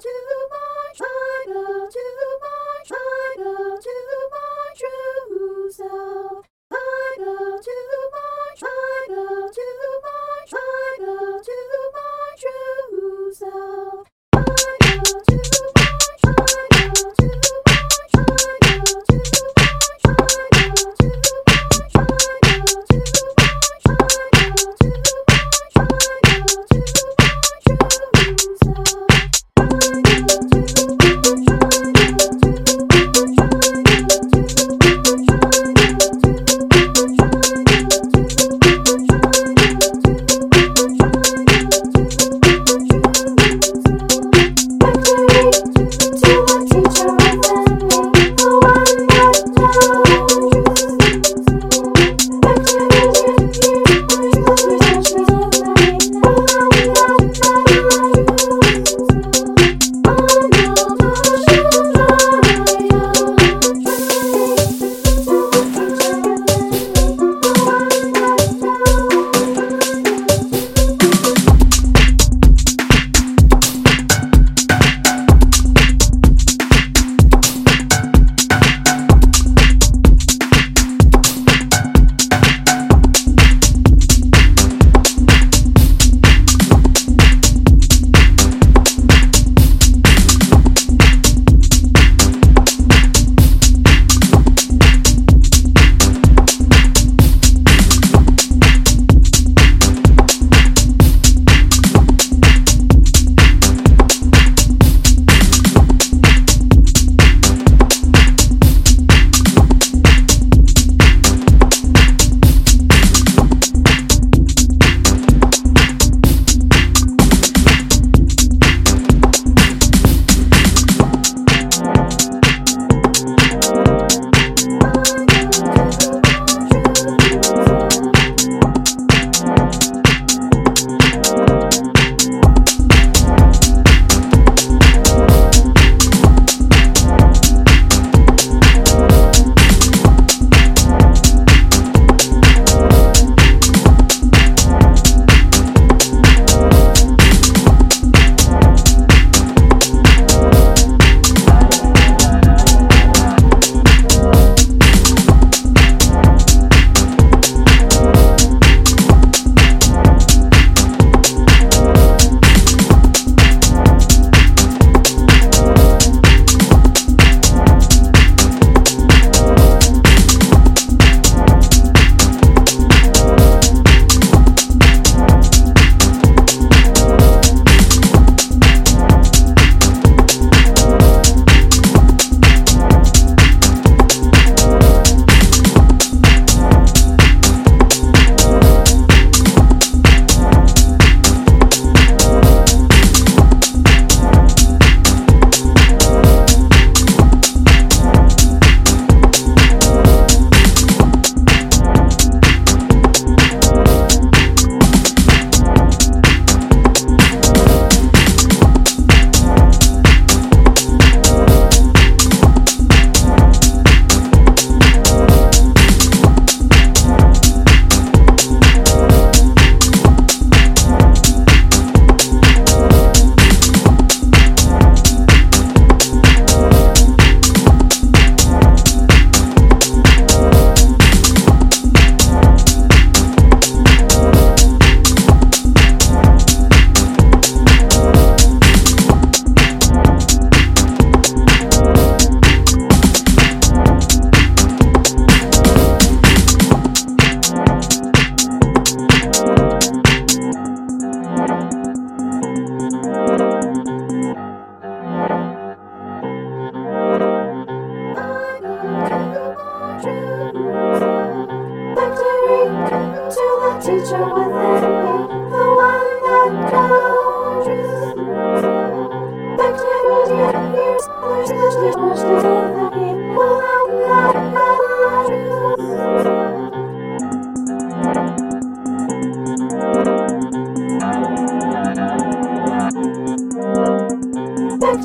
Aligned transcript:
to 0.00 0.08
my, 0.50 0.92
I 0.98 1.44
go 1.46 1.88
to 1.90 2.04
my, 2.40 2.82
I 2.90 3.34
go 3.36 3.76
to 3.76 3.96
my 4.32 4.72
true 4.74 5.70
self. 5.70 6.46
I 6.72 7.16
go 7.18 7.60
to 7.60 7.76
my, 8.12 8.54
I 8.62 9.06
go 9.10 9.48
to 9.56 9.66
my, 10.02 10.44
I 10.52 10.96
go 11.00 11.42
to 11.42 11.56
my 11.92 12.34
true 12.40 13.32
self. 13.34 14.19